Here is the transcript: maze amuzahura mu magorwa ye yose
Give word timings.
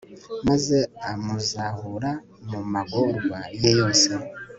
maze 0.47 0.77
amuzahura 1.11 2.11
mu 2.49 2.61
magorwa 2.73 3.37
ye 3.61 3.69
yose 3.79 4.09